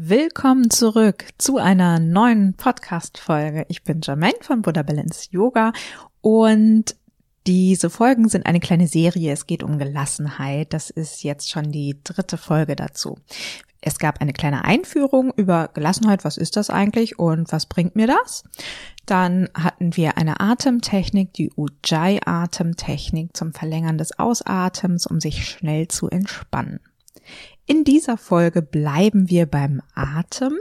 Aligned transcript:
Willkommen 0.00 0.70
zurück 0.70 1.24
zu 1.38 1.56
einer 1.56 1.98
neuen 1.98 2.54
Podcast-Folge. 2.54 3.66
Ich 3.68 3.82
bin 3.82 4.00
Jermaine 4.00 4.38
von 4.42 4.62
Buddha 4.62 4.84
Balance 4.84 5.26
Yoga 5.32 5.72
und 6.20 6.94
diese 7.48 7.90
Folgen 7.90 8.28
sind 8.28 8.46
eine 8.46 8.60
kleine 8.60 8.86
Serie. 8.86 9.32
Es 9.32 9.48
geht 9.48 9.64
um 9.64 9.76
Gelassenheit. 9.76 10.72
Das 10.72 10.90
ist 10.90 11.24
jetzt 11.24 11.50
schon 11.50 11.72
die 11.72 11.98
dritte 12.04 12.36
Folge 12.36 12.76
dazu. 12.76 13.18
Es 13.80 13.98
gab 13.98 14.20
eine 14.20 14.32
kleine 14.32 14.64
Einführung 14.64 15.32
über 15.34 15.68
Gelassenheit. 15.74 16.24
Was 16.24 16.36
ist 16.36 16.56
das 16.56 16.70
eigentlich 16.70 17.18
und 17.18 17.50
was 17.50 17.66
bringt 17.66 17.96
mir 17.96 18.06
das? 18.06 18.44
Dann 19.04 19.48
hatten 19.52 19.96
wir 19.96 20.16
eine 20.16 20.38
Atemtechnik, 20.38 21.32
die 21.32 21.50
Ujjayi-Atemtechnik 21.56 23.36
zum 23.36 23.52
Verlängern 23.52 23.98
des 23.98 24.16
Ausatems, 24.16 25.08
um 25.08 25.18
sich 25.18 25.44
schnell 25.44 25.88
zu 25.88 26.08
entspannen. 26.08 26.78
In 27.68 27.84
dieser 27.84 28.16
Folge 28.16 28.62
bleiben 28.62 29.28
wir 29.28 29.44
beim 29.44 29.82
Atem. 29.94 30.56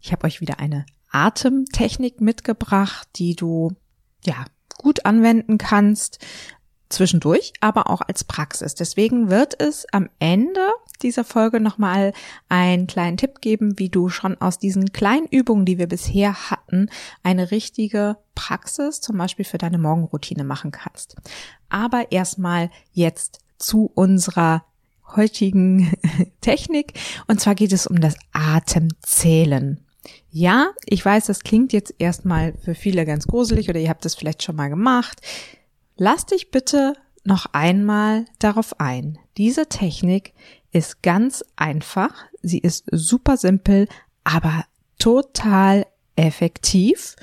Ich 0.00 0.10
habe 0.10 0.26
euch 0.26 0.40
wieder 0.40 0.58
eine 0.58 0.84
Atemtechnik 1.08 2.20
mitgebracht, 2.20 3.08
die 3.14 3.36
du 3.36 3.76
ja 4.24 4.44
gut 4.76 5.06
anwenden 5.06 5.56
kannst 5.56 6.18
zwischendurch, 6.88 7.52
aber 7.60 7.88
auch 7.88 8.00
als 8.00 8.24
Praxis. 8.24 8.74
Deswegen 8.74 9.30
wird 9.30 9.62
es 9.62 9.86
am 9.92 10.08
Ende 10.18 10.66
dieser 11.00 11.22
Folge 11.22 11.60
nochmal 11.60 12.12
einen 12.48 12.88
kleinen 12.88 13.16
Tipp 13.16 13.40
geben, 13.40 13.78
wie 13.78 13.88
du 13.88 14.08
schon 14.08 14.36
aus 14.40 14.58
diesen 14.58 14.92
kleinen 14.92 15.28
Übungen, 15.28 15.64
die 15.64 15.78
wir 15.78 15.86
bisher 15.86 16.50
hatten, 16.50 16.90
eine 17.22 17.52
richtige 17.52 18.18
Praxis 18.34 19.00
zum 19.00 19.16
Beispiel 19.16 19.44
für 19.44 19.58
deine 19.58 19.78
Morgenroutine 19.78 20.42
machen 20.42 20.72
kannst. 20.72 21.14
Aber 21.68 22.10
erstmal 22.10 22.68
jetzt 22.90 23.38
zu 23.58 23.88
unserer 23.94 24.64
heutigen 25.16 25.92
Technik. 26.40 26.94
Und 27.26 27.40
zwar 27.40 27.54
geht 27.54 27.72
es 27.72 27.86
um 27.86 28.00
das 28.00 28.16
Atemzählen. 28.32 29.80
Ja, 30.30 30.70
ich 30.86 31.04
weiß, 31.04 31.26
das 31.26 31.40
klingt 31.40 31.72
jetzt 31.72 31.94
erstmal 31.98 32.54
für 32.64 32.74
viele 32.74 33.04
ganz 33.04 33.26
gruselig 33.26 33.68
oder 33.68 33.78
ihr 33.78 33.88
habt 33.88 34.04
es 34.06 34.14
vielleicht 34.14 34.42
schon 34.42 34.56
mal 34.56 34.68
gemacht. 34.68 35.20
Lass 35.96 36.26
dich 36.26 36.50
bitte 36.50 36.94
noch 37.24 37.46
einmal 37.52 38.24
darauf 38.38 38.80
ein. 38.80 39.18
Diese 39.36 39.68
Technik 39.68 40.32
ist 40.72 41.02
ganz 41.02 41.44
einfach. 41.54 42.10
Sie 42.42 42.58
ist 42.58 42.86
super 42.90 43.36
simpel, 43.36 43.88
aber 44.24 44.64
total 44.98 45.86
effektiv 46.16 47.16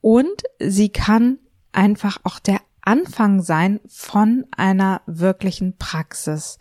und 0.00 0.42
sie 0.58 0.90
kann 0.90 1.38
einfach 1.72 2.18
auch 2.24 2.38
der 2.38 2.60
Anfang 2.82 3.42
sein 3.42 3.80
von 3.86 4.46
einer 4.56 5.02
wirklichen 5.06 5.76
Praxis. 5.76 6.58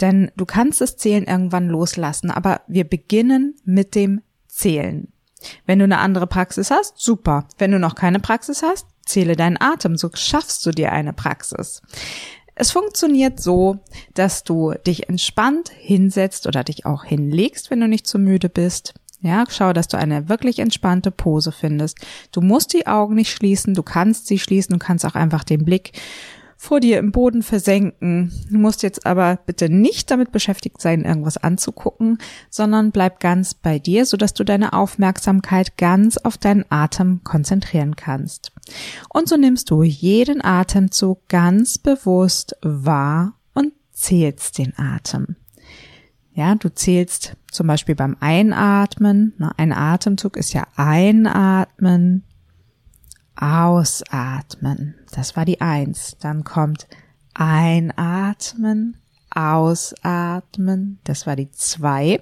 Denn 0.00 0.30
du 0.36 0.46
kannst 0.46 0.80
das 0.80 0.96
Zählen 0.96 1.24
irgendwann 1.24 1.68
loslassen, 1.68 2.30
aber 2.30 2.60
wir 2.68 2.84
beginnen 2.84 3.56
mit 3.64 3.94
dem 3.94 4.22
Zählen. 4.46 5.12
Wenn 5.66 5.78
du 5.78 5.84
eine 5.84 5.98
andere 5.98 6.26
Praxis 6.26 6.70
hast, 6.70 6.98
super. 6.98 7.46
Wenn 7.58 7.70
du 7.70 7.78
noch 7.78 7.94
keine 7.94 8.20
Praxis 8.20 8.62
hast, 8.62 8.86
zähle 9.04 9.36
deinen 9.36 9.60
Atem, 9.60 9.96
so 9.96 10.10
schaffst 10.12 10.64
du 10.66 10.70
dir 10.70 10.92
eine 10.92 11.12
Praxis. 11.12 11.82
Es 12.54 12.72
funktioniert 12.72 13.40
so, 13.40 13.78
dass 14.14 14.42
du 14.42 14.74
dich 14.86 15.08
entspannt 15.08 15.70
hinsetzt 15.76 16.46
oder 16.46 16.64
dich 16.64 16.86
auch 16.86 17.04
hinlegst, 17.04 17.70
wenn 17.70 17.80
du 17.80 17.86
nicht 17.86 18.06
zu 18.06 18.18
müde 18.18 18.48
bist. 18.48 18.94
Ja, 19.20 19.44
schau, 19.48 19.72
dass 19.72 19.88
du 19.88 19.96
eine 19.96 20.28
wirklich 20.28 20.58
entspannte 20.58 21.10
Pose 21.10 21.50
findest. 21.50 21.98
Du 22.30 22.40
musst 22.40 22.72
die 22.72 22.86
Augen 22.86 23.14
nicht 23.14 23.32
schließen, 23.32 23.74
du 23.74 23.82
kannst 23.82 24.26
sie 24.26 24.38
schließen, 24.38 24.72
du 24.72 24.78
kannst 24.78 25.04
auch 25.04 25.14
einfach 25.14 25.44
den 25.44 25.64
Blick 25.64 25.92
vor 26.60 26.80
dir 26.80 26.98
im 26.98 27.12
Boden 27.12 27.44
versenken. 27.44 28.32
Du 28.50 28.58
musst 28.58 28.82
jetzt 28.82 29.06
aber 29.06 29.38
bitte 29.46 29.70
nicht 29.70 30.10
damit 30.10 30.32
beschäftigt 30.32 30.82
sein, 30.82 31.04
irgendwas 31.04 31.36
anzugucken, 31.36 32.18
sondern 32.50 32.90
bleib 32.90 33.20
ganz 33.20 33.54
bei 33.54 33.78
dir, 33.78 34.04
sodass 34.04 34.34
du 34.34 34.42
deine 34.42 34.72
Aufmerksamkeit 34.72 35.78
ganz 35.78 36.18
auf 36.18 36.36
deinen 36.36 36.64
Atem 36.68 37.22
konzentrieren 37.22 37.94
kannst. 37.94 38.50
Und 39.08 39.28
so 39.28 39.36
nimmst 39.36 39.70
du 39.70 39.84
jeden 39.84 40.44
Atemzug 40.44 41.28
ganz 41.28 41.78
bewusst 41.78 42.56
wahr 42.60 43.34
und 43.54 43.72
zählst 43.92 44.58
den 44.58 44.76
Atem. 44.76 45.36
Ja, 46.32 46.56
du 46.56 46.72
zählst 46.74 47.36
zum 47.52 47.68
Beispiel 47.68 47.94
beim 47.94 48.16
Einatmen. 48.18 49.32
Ein 49.56 49.72
Atemzug 49.72 50.36
ist 50.36 50.52
ja 50.52 50.66
Einatmen, 50.74 52.24
Ausatmen. 53.40 54.94
Das 55.12 55.36
war 55.36 55.44
die 55.44 55.60
Eins. 55.60 56.16
Dann 56.20 56.44
kommt 56.44 56.86
Einatmen, 57.34 58.96
Ausatmen. 59.30 60.98
Das 61.04 61.26
war 61.26 61.36
die 61.36 61.50
Zwei. 61.52 62.20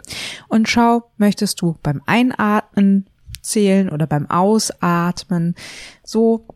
Und 0.49 0.69
schau, 0.69 1.11
möchtest 1.17 1.61
du 1.61 1.77
beim 1.83 2.03
Einatmen 2.07 3.07
zählen 3.41 3.89
oder 3.89 4.07
beim 4.07 4.29
Ausatmen 4.29 5.55
so 6.05 6.47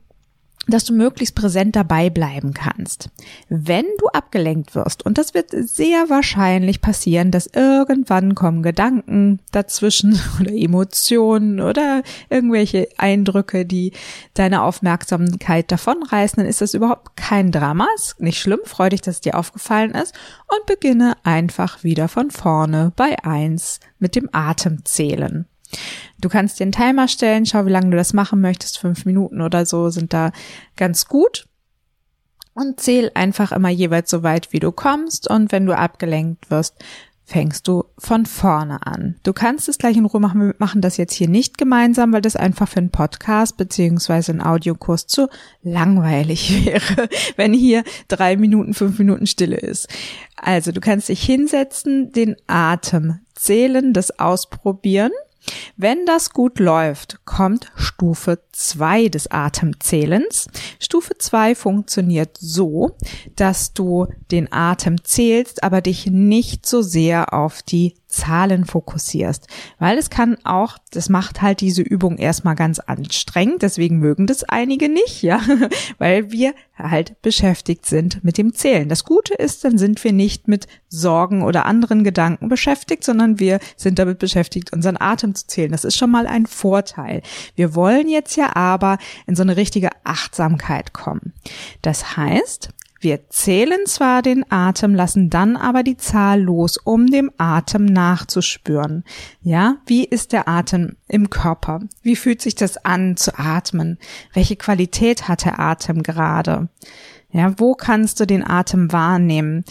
dass 0.70 0.84
du 0.84 0.92
möglichst 0.92 1.34
präsent 1.34 1.76
dabei 1.76 2.10
bleiben 2.10 2.54
kannst. 2.54 3.10
Wenn 3.48 3.86
du 3.98 4.08
abgelenkt 4.08 4.74
wirst, 4.74 5.04
und 5.04 5.18
das 5.18 5.34
wird 5.34 5.50
sehr 5.50 6.08
wahrscheinlich 6.08 6.80
passieren, 6.80 7.30
dass 7.30 7.46
irgendwann 7.46 8.34
kommen 8.34 8.62
Gedanken 8.62 9.40
dazwischen 9.52 10.18
oder 10.40 10.52
Emotionen 10.52 11.60
oder 11.60 12.02
irgendwelche 12.28 12.88
Eindrücke, 12.96 13.66
die 13.66 13.92
deine 14.34 14.62
Aufmerksamkeit 14.62 15.70
davonreißen, 15.70 16.36
dann 16.36 16.46
ist 16.46 16.60
das 16.60 16.74
überhaupt 16.74 17.16
kein 17.16 17.52
Drama, 17.52 17.86
ist 17.96 18.20
nicht 18.20 18.40
schlimm, 18.40 18.60
freu 18.64 18.88
dich, 18.88 19.00
dass 19.00 19.16
es 19.16 19.20
dir 19.20 19.36
aufgefallen 19.38 19.92
ist 19.92 20.14
und 20.48 20.66
beginne 20.66 21.16
einfach 21.24 21.84
wieder 21.84 22.08
von 22.08 22.30
vorne 22.30 22.92
bei 22.96 23.22
eins 23.24 23.80
mit 23.98 24.16
dem 24.16 24.28
Atemzählen. 24.32 25.46
Du 26.20 26.28
kannst 26.28 26.58
dir 26.58 26.64
einen 26.64 26.72
Timer 26.72 27.08
stellen, 27.08 27.46
schau, 27.46 27.66
wie 27.66 27.70
lange 27.70 27.90
du 27.90 27.96
das 27.96 28.12
machen 28.12 28.40
möchtest. 28.40 28.78
Fünf 28.78 29.04
Minuten 29.04 29.40
oder 29.40 29.66
so 29.66 29.90
sind 29.90 30.12
da 30.12 30.32
ganz 30.76 31.06
gut. 31.06 31.46
Und 32.52 32.80
zähl 32.80 33.10
einfach 33.14 33.52
immer 33.52 33.68
jeweils 33.68 34.10
so 34.10 34.22
weit, 34.22 34.52
wie 34.52 34.58
du 34.58 34.72
kommst. 34.72 35.30
Und 35.30 35.52
wenn 35.52 35.66
du 35.66 35.76
abgelenkt 35.76 36.50
wirst, 36.50 36.74
fängst 37.30 37.68
du 37.68 37.84
von 37.96 38.26
vorne 38.26 38.84
an. 38.84 39.14
Du 39.22 39.32
kannst 39.32 39.68
es 39.68 39.78
gleich 39.78 39.96
in 39.96 40.04
Ruhe 40.04 40.20
machen. 40.20 40.40
Wir 40.40 40.54
machen 40.58 40.80
das 40.80 40.96
jetzt 40.96 41.14
hier 41.14 41.28
nicht 41.28 41.58
gemeinsam, 41.58 42.12
weil 42.12 42.22
das 42.22 42.34
einfach 42.34 42.68
für 42.68 42.78
einen 42.78 42.90
Podcast 42.90 43.56
beziehungsweise 43.56 44.32
einen 44.32 44.40
Audiokurs 44.40 45.06
zu 45.06 45.28
langweilig 45.62 46.64
wäre, 46.66 47.08
wenn 47.36 47.52
hier 47.52 47.84
drei 48.08 48.36
Minuten, 48.36 48.74
fünf 48.74 48.98
Minuten 48.98 49.28
Stille 49.28 49.56
ist. 49.56 49.88
Also 50.36 50.72
du 50.72 50.80
kannst 50.80 51.08
dich 51.08 51.22
hinsetzen, 51.22 52.10
den 52.10 52.34
Atem 52.48 53.20
zählen, 53.36 53.92
das 53.92 54.18
ausprobieren 54.18 55.12
wenn 55.76 56.06
das 56.06 56.30
gut 56.30 56.58
läuft, 56.58 57.20
kommt 57.24 57.72
Stufe 57.74 58.40
2 58.52 59.08
des 59.08 59.30
Atemzählens. 59.30 60.48
Stufe 60.78 61.16
2 61.16 61.54
funktioniert 61.54 62.36
so, 62.38 62.96
dass 63.36 63.72
du 63.72 64.06
den 64.30 64.52
Atem 64.52 65.02
zählst, 65.04 65.62
aber 65.62 65.80
dich 65.80 66.06
nicht 66.06 66.66
so 66.66 66.82
sehr 66.82 67.32
auf 67.32 67.62
die 67.62 67.94
Zahlen 68.10 68.64
fokussierst, 68.64 69.46
weil 69.78 69.96
es 69.96 70.10
kann 70.10 70.36
auch, 70.44 70.78
das 70.90 71.08
macht 71.08 71.40
halt 71.40 71.60
diese 71.60 71.82
Übung 71.82 72.18
erstmal 72.18 72.56
ganz 72.56 72.80
anstrengend, 72.80 73.62
deswegen 73.62 73.98
mögen 73.98 74.26
das 74.26 74.44
einige 74.44 74.88
nicht, 74.88 75.22
ja, 75.22 75.40
weil 75.98 76.30
wir 76.32 76.54
halt 76.76 77.20
beschäftigt 77.22 77.86
sind 77.86 78.24
mit 78.24 78.38
dem 78.38 78.54
Zählen. 78.54 78.88
Das 78.88 79.04
Gute 79.04 79.34
ist, 79.34 79.64
dann 79.64 79.78
sind 79.78 80.02
wir 80.02 80.12
nicht 80.12 80.48
mit 80.48 80.66
Sorgen 80.88 81.42
oder 81.42 81.66
anderen 81.66 82.04
Gedanken 82.04 82.48
beschäftigt, 82.48 83.04
sondern 83.04 83.38
wir 83.38 83.60
sind 83.76 83.98
damit 83.98 84.18
beschäftigt, 84.18 84.72
unseren 84.72 84.96
Atem 84.98 85.34
zu 85.34 85.46
zählen. 85.46 85.72
Das 85.72 85.84
ist 85.84 85.96
schon 85.96 86.10
mal 86.10 86.26
ein 86.26 86.46
Vorteil. 86.46 87.22
Wir 87.54 87.74
wollen 87.74 88.08
jetzt 88.08 88.36
ja 88.36 88.56
aber 88.56 88.98
in 89.26 89.36
so 89.36 89.42
eine 89.42 89.56
richtige 89.56 89.90
Achtsamkeit 90.04 90.92
kommen. 90.92 91.32
Das 91.82 92.16
heißt, 92.16 92.70
wir 93.00 93.30
zählen 93.30 93.86
zwar 93.86 94.20
den 94.20 94.44
Atem, 94.50 94.94
lassen 94.94 95.30
dann 95.30 95.56
aber 95.56 95.82
die 95.82 95.96
Zahl 95.96 96.42
los, 96.42 96.76
um 96.76 97.06
dem 97.06 97.30
Atem 97.38 97.86
nachzuspüren. 97.86 99.04
Ja, 99.40 99.78
wie 99.86 100.04
ist 100.04 100.32
der 100.32 100.48
Atem 100.48 100.96
im 101.08 101.30
Körper? 101.30 101.80
Wie 102.02 102.16
fühlt 102.16 102.42
sich 102.42 102.54
das 102.54 102.84
an 102.84 103.16
zu 103.16 103.38
atmen? 103.38 103.98
Welche 104.34 104.56
Qualität 104.56 105.28
hat 105.28 105.46
der 105.46 105.58
Atem 105.58 106.02
gerade? 106.02 106.68
Ja, 107.32 107.54
wo 107.58 107.74
kannst 107.74 108.20
du 108.20 108.26
den 108.26 108.46
Atem 108.46 108.92
wahrnehmen? 108.92 109.64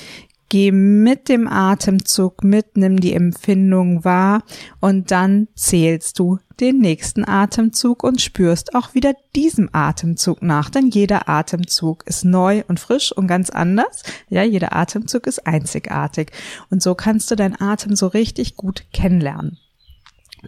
Geh 0.51 0.71
mit 0.71 1.29
dem 1.29 1.47
Atemzug 1.47 2.43
mit, 2.43 2.75
nimm 2.75 2.99
die 2.99 3.13
Empfindung 3.13 4.03
wahr 4.03 4.41
und 4.79 5.11
dann 5.11 5.47
zählst 5.53 6.17
du 6.17 6.39
den 6.59 6.79
nächsten 6.79 7.23
Atemzug 7.23 8.03
und 8.03 8.19
spürst 8.19 8.73
auch 8.73 8.95
wieder 8.95 9.13
diesem 9.35 9.69
Atemzug 9.73 10.41
nach, 10.41 10.71
denn 10.71 10.87
jeder 10.87 11.29
Atemzug 11.29 12.03
ist 12.07 12.25
neu 12.25 12.63
und 12.67 12.79
frisch 12.79 13.11
und 13.11 13.27
ganz 13.27 13.51
anders. 13.51 14.01
Ja, 14.27 14.41
jeder 14.41 14.75
Atemzug 14.75 15.27
ist 15.27 15.45
einzigartig 15.45 16.31
und 16.71 16.81
so 16.81 16.95
kannst 16.95 17.29
du 17.29 17.35
deinen 17.35 17.61
Atem 17.61 17.95
so 17.95 18.07
richtig 18.07 18.55
gut 18.55 18.85
kennenlernen. 18.91 19.59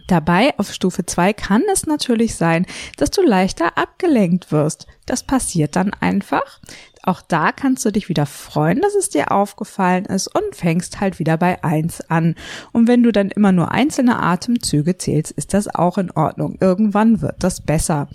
Dabei 0.06 0.58
auf 0.58 0.72
Stufe 0.72 1.04
2 1.04 1.32
kann 1.32 1.62
es 1.72 1.86
natürlich 1.86 2.36
sein, 2.36 2.66
dass 2.96 3.10
du 3.10 3.22
leichter 3.22 3.76
abgelenkt 3.76 4.50
wirst. 4.50 4.86
Das 5.06 5.22
passiert 5.22 5.76
dann 5.76 5.92
einfach. 6.00 6.60
Auch 7.02 7.20
da 7.20 7.50
kannst 7.50 7.84
du 7.84 7.90
dich 7.90 8.08
wieder 8.08 8.26
freuen, 8.26 8.80
dass 8.80 8.94
es 8.94 9.10
dir 9.10 9.32
aufgefallen 9.32 10.04
ist 10.04 10.28
und 10.28 10.54
fängst 10.54 11.00
halt 11.00 11.18
wieder 11.18 11.36
bei 11.36 11.62
1 11.64 12.10
an. 12.10 12.36
Und 12.72 12.86
wenn 12.86 13.02
du 13.02 13.10
dann 13.10 13.30
immer 13.30 13.52
nur 13.52 13.72
einzelne 13.72 14.22
Atemzüge 14.22 14.96
zählst, 14.96 15.32
ist 15.32 15.52
das 15.52 15.68
auch 15.74 15.98
in 15.98 16.10
Ordnung. 16.12 16.56
Irgendwann 16.60 17.20
wird 17.20 17.42
das 17.42 17.60
besser. 17.60 18.08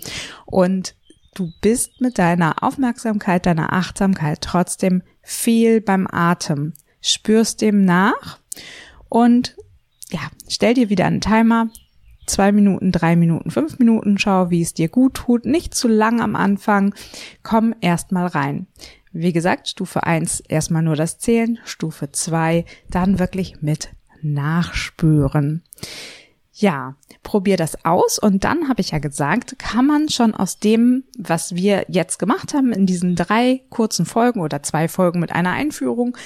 Und 0.46 0.94
du 1.34 1.52
bist 1.60 2.00
mit 2.00 2.18
deiner 2.18 2.62
Aufmerksamkeit, 2.62 3.46
deiner 3.46 3.72
Achtsamkeit 3.74 4.40
trotzdem 4.40 5.02
viel 5.22 5.80
beim 5.80 6.08
Atem. 6.10 6.72
Spürst 7.00 7.60
dem 7.60 7.84
nach 7.84 8.38
und 9.08 9.56
ja, 10.10 10.20
stell 10.48 10.74
dir 10.74 10.90
wieder 10.90 11.06
einen 11.06 11.20
Timer. 11.20 11.68
Zwei 12.26 12.52
Minuten, 12.52 12.92
drei 12.92 13.16
Minuten, 13.16 13.50
fünf 13.50 13.78
Minuten, 13.78 14.18
schau, 14.18 14.50
wie 14.50 14.60
es 14.60 14.74
dir 14.74 14.88
gut 14.88 15.14
tut. 15.14 15.46
Nicht 15.46 15.74
zu 15.74 15.88
lang 15.88 16.20
am 16.20 16.36
Anfang. 16.36 16.94
Komm 17.42 17.74
erstmal 17.80 18.26
rein. 18.26 18.66
Wie 19.12 19.32
gesagt, 19.32 19.68
Stufe 19.68 20.04
eins 20.04 20.40
erstmal 20.40 20.82
nur 20.82 20.94
das 20.94 21.18
Zählen, 21.18 21.58
Stufe 21.64 22.12
zwei 22.12 22.66
dann 22.90 23.18
wirklich 23.18 23.62
mit 23.62 23.88
Nachspüren. 24.20 25.62
Ja, 26.52 26.96
probier 27.22 27.56
das 27.56 27.84
aus 27.84 28.18
und 28.18 28.44
dann 28.44 28.68
habe 28.68 28.80
ich 28.80 28.90
ja 28.90 28.98
gesagt, 28.98 29.58
kann 29.58 29.86
man 29.86 30.08
schon 30.08 30.34
aus 30.34 30.58
dem, 30.58 31.04
was 31.16 31.54
wir 31.54 31.86
jetzt 31.88 32.18
gemacht 32.18 32.52
haben 32.52 32.72
in 32.72 32.84
diesen 32.84 33.14
drei 33.14 33.62
kurzen 33.70 34.06
Folgen 34.06 34.40
oder 34.40 34.62
zwei 34.62 34.88
Folgen 34.88 35.20
mit 35.20 35.32
einer 35.32 35.52
Einführung, 35.52 36.16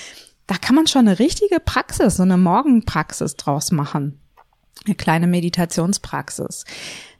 da 0.46 0.56
kann 0.56 0.74
man 0.74 0.86
schon 0.86 1.06
eine 1.06 1.18
richtige 1.18 1.60
Praxis, 1.60 2.16
so 2.16 2.22
eine 2.22 2.36
Morgenpraxis 2.36 3.36
draus 3.36 3.72
machen. 3.72 4.20
Eine 4.84 4.94
kleine 4.94 5.26
Meditationspraxis. 5.26 6.64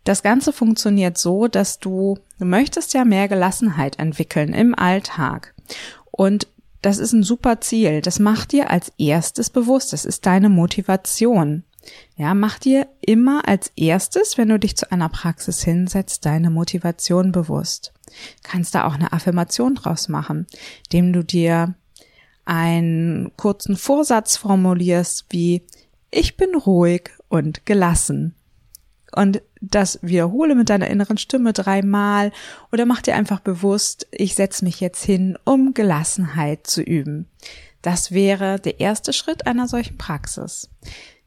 Das 0.05 0.23
Ganze 0.23 0.53
funktioniert 0.53 1.17
so, 1.17 1.47
dass 1.47 1.79
du, 1.79 2.19
du 2.39 2.45
möchtest 2.45 2.93
ja 2.93 3.05
mehr 3.05 3.29
Gelassenheit 3.29 3.99
entwickeln 3.99 4.53
im 4.53 4.75
Alltag. 4.75 5.55
Und 6.11 6.49
das 6.83 6.99
ist 6.99 7.13
ein 7.13 7.23
super 7.23 7.61
Ziel. 7.61 8.01
Das 8.01 8.19
macht 8.19 8.51
dir 8.51 8.71
als 8.71 8.93
erstes 8.99 9.51
bewusst. 9.51 9.93
Das 9.93 10.05
ist 10.05 10.27
deine 10.27 10.49
Motivation. 10.49 11.63
Ja, 12.17 12.35
mach 12.35 12.59
dir 12.59 12.89
immer 13.01 13.49
als 13.49 13.73
erstes, 13.77 14.39
wenn 14.39 14.49
du 14.49 14.59
dich 14.59 14.77
zu 14.77 14.91
einer 14.91 15.09
Praxis 15.09 15.63
hinsetzt, 15.63 16.25
deine 16.27 16.51
Motivation 16.51 17.33
bewusst. 17.33 17.93
Kannst 18.43 18.75
da 18.75 18.87
auch 18.87 18.95
eine 18.95 19.13
Affirmation 19.13 19.75
draus 19.75 20.09
machen, 20.09 20.47
indem 20.85 21.13
du 21.13 21.25
dir 21.25 21.75
einen 22.45 23.33
kurzen 23.37 23.77
Vorsatz 23.77 24.37
formulierst 24.37 25.27
wie 25.31 25.63
ich 26.11 26.37
bin 26.37 26.55
ruhig 26.55 27.11
und 27.29 27.65
gelassen. 27.65 28.35
Und 29.15 29.43
das 29.61 29.99
wiederhole 30.03 30.55
mit 30.55 30.71
deiner 30.71 30.89
inneren 30.89 31.19
Stimme 31.19 31.53
dreimal 31.53 32.33
oder 32.71 32.87
mach 32.87 33.03
dir 33.03 33.15
einfach 33.15 33.41
bewusst, 33.41 34.07
ich 34.11 34.35
setze 34.35 34.65
mich 34.65 34.81
jetzt 34.81 35.05
hin, 35.05 35.39
um 35.45 35.75
Gelassenheit 35.75 36.67
zu 36.67 36.83
üben. 36.83 37.29
Das 37.83 38.13
wäre 38.13 38.59
der 38.59 38.81
erste 38.81 39.13
Schritt 39.13 39.47
einer 39.47 39.69
solchen 39.69 39.99
Praxis. 39.99 40.71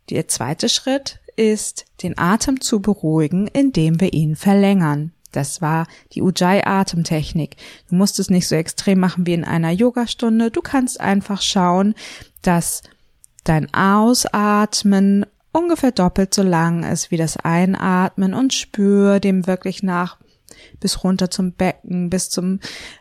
Der 0.09 0.27
zweite 0.27 0.69
Schritt 0.69 1.19
ist, 1.35 1.85
den 2.01 2.17
Atem 2.17 2.61
zu 2.61 2.81
beruhigen, 2.81 3.47
indem 3.47 3.99
wir 3.99 4.13
ihn 4.13 4.35
verlängern. 4.35 5.11
Das 5.35 5.61
war 5.61 5.87
die 6.13 6.21
Ujjayi-Atemtechnik. 6.21 7.57
Du 7.89 7.95
musst 7.95 8.19
es 8.19 8.29
nicht 8.29 8.47
so 8.47 8.55
extrem 8.55 8.99
machen 8.99 9.25
wie 9.25 9.33
in 9.33 9.43
einer 9.43 9.71
Yogastunde. 9.71 10.51
Du 10.51 10.61
kannst 10.61 10.99
einfach 10.99 11.41
schauen, 11.41 11.95
dass 12.41 12.83
dein 13.43 13.73
Ausatmen 13.73 15.25
ungefähr 15.51 15.91
doppelt 15.91 16.33
so 16.33 16.43
lang 16.43 16.83
ist 16.83 17.11
wie 17.11 17.17
das 17.17 17.37
Einatmen 17.37 18.33
und 18.33 18.53
spür 18.53 19.19
dem 19.19 19.47
wirklich 19.47 19.83
nach 19.83 20.17
bis 20.79 21.03
runter 21.03 21.29
zum 21.29 21.53
Becken, 21.53 22.09
bis 22.09 22.29
zum 22.29 22.59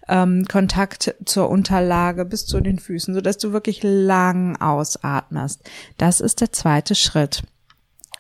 ähm, 0.09 0.47
Kontakt 0.47 1.15
zur 1.25 1.51
Unterlage, 1.51 2.25
bis 2.25 2.47
zu 2.47 2.61
den 2.61 2.79
Füßen, 2.79 3.15
so 3.15 3.21
dass 3.21 3.39
du 3.39 3.53
wirklich 3.53 3.81
lang 3.83 4.61
ausatmest. 4.61 5.63
Das 5.99 6.21
ist 6.21 6.41
der 6.41 6.53
zweite 6.53 6.95
Schritt. 6.95 7.43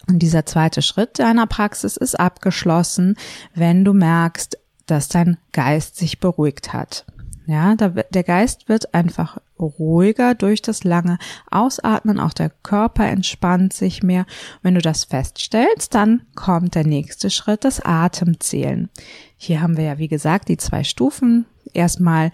Und 0.08 0.18
dieser 0.20 0.46
zweite 0.46 0.82
Schritt 0.82 1.18
deiner 1.18 1.46
Praxis 1.46 1.96
ist 1.96 2.18
abgeschlossen, 2.18 3.16
wenn 3.54 3.84
du 3.84 3.92
merkst, 3.92 4.58
dass 4.86 5.08
dein 5.08 5.38
Geist 5.52 5.96
sich 5.96 6.20
beruhigt 6.20 6.72
hat. 6.72 7.06
Ja, 7.46 7.74
der 7.74 8.22
Geist 8.22 8.68
wird 8.70 8.94
einfach 8.94 9.38
ruhiger 9.58 10.34
durch 10.34 10.62
das 10.62 10.82
lange 10.82 11.18
Ausatmen, 11.50 12.18
auch 12.18 12.32
der 12.32 12.48
Körper 12.48 13.06
entspannt 13.06 13.74
sich 13.74 14.02
mehr. 14.02 14.24
Wenn 14.62 14.74
du 14.74 14.80
das 14.80 15.04
feststellst, 15.04 15.94
dann 15.94 16.22
kommt 16.34 16.74
der 16.74 16.86
nächste 16.86 17.28
Schritt, 17.28 17.64
das 17.64 17.80
Atemzählen. 17.80 18.88
Hier 19.36 19.60
haben 19.60 19.76
wir 19.76 19.84
ja, 19.84 19.98
wie 19.98 20.08
gesagt, 20.08 20.48
die 20.48 20.56
zwei 20.56 20.84
Stufen. 20.84 21.44
Erstmal 21.74 22.32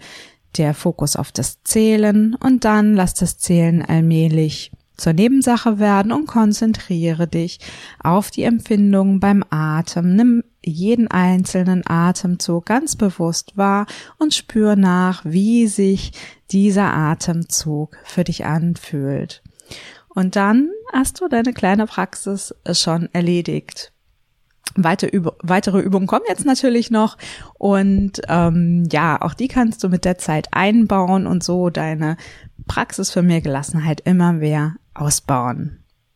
der 0.57 0.73
Fokus 0.73 1.15
auf 1.15 1.31
das 1.31 1.61
Zählen 1.63 2.35
und 2.35 2.63
dann 2.63 2.95
lass 2.95 3.13
das 3.13 3.37
Zählen 3.37 3.81
allmählich 3.81 4.71
zur 4.97 5.13
Nebensache 5.13 5.79
werden 5.79 6.11
und 6.11 6.27
konzentriere 6.27 7.27
dich 7.27 7.59
auf 7.99 8.31
die 8.31 8.43
Empfindungen 8.43 9.19
beim 9.19 9.43
Atem. 9.49 10.15
Nimm 10.15 10.43
jeden 10.63 11.09
einzelnen 11.09 11.83
Atemzug 11.85 12.65
ganz 12.65 12.95
bewusst 12.95 13.57
wahr 13.57 13.87
und 14.19 14.33
spür 14.33 14.75
nach, 14.75 15.25
wie 15.25 15.67
sich 15.67 16.11
dieser 16.51 16.93
Atemzug 16.93 17.97
für 18.03 18.23
dich 18.23 18.45
anfühlt. 18.45 19.41
Und 20.09 20.35
dann 20.35 20.69
hast 20.93 21.21
du 21.21 21.27
deine 21.27 21.53
kleine 21.53 21.87
Praxis 21.87 22.53
schon 22.71 23.09
erledigt. 23.13 23.93
Weite 24.75 25.07
Üb 25.07 25.33
weitere 25.41 25.79
Übungen 25.79 26.07
kommen 26.07 26.25
jetzt 26.29 26.45
natürlich 26.45 26.91
noch 26.91 27.17
und 27.55 28.21
ähm, 28.29 28.87
ja, 28.89 29.21
auch 29.21 29.33
die 29.33 29.49
kannst 29.49 29.83
du 29.83 29.89
mit 29.89 30.05
der 30.05 30.17
Zeit 30.17 30.47
einbauen 30.51 31.27
und 31.27 31.43
so 31.43 31.69
deine 31.69 32.15
Praxis 32.67 33.11
für 33.11 33.21
mehr 33.21 33.41
Gelassenheit 33.41 34.01
immer 34.01 34.31
mehr 34.31 34.75
ausbauen. 34.93 35.80